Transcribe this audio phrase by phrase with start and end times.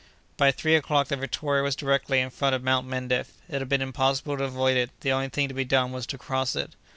[0.35, 3.33] By three o'clock the Victoria was directly in front of Mount Mendif.
[3.47, 6.17] It had been impossible to avoid it; the only thing to be done was to
[6.17, 6.71] cross it.